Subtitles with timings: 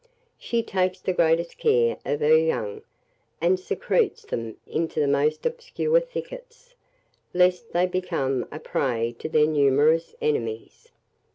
[0.39, 2.81] She takes the greatest care of her young,
[3.39, 6.73] and secretes them in the most obscure thickets,
[7.35, 10.89] lest they become a prey to their numerous enemies.